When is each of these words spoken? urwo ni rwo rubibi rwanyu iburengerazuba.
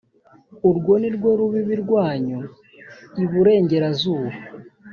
urwo 0.69 0.93
ni 1.01 1.09
rwo 1.15 1.29
rubibi 1.39 1.75
rwanyu 1.83 2.39
iburengerazuba. 3.23 4.31